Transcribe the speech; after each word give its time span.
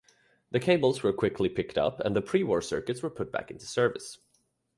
The 0.49 0.59
cables 0.59 1.03
were 1.03 1.13
quickly 1.13 1.47
picked 1.47 1.77
up 1.77 1.99
and 1.99 2.15
the 2.15 2.23
pre-war 2.23 2.63
circuits 2.63 3.01
put 3.01 3.31
back 3.31 3.51
into 3.51 3.67
service. 3.67 4.17